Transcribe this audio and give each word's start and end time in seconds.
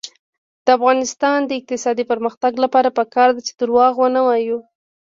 د 0.65 0.67
افغانستان 0.77 1.39
د 1.45 1.51
اقتصادي 1.59 2.03
پرمختګ 2.11 2.51
لپاره 2.63 2.89
پکار 2.99 3.29
ده 3.35 3.41
چې 3.47 3.53
دروغ 3.59 3.93
ونه 3.99 4.21
وایو. 4.27 4.59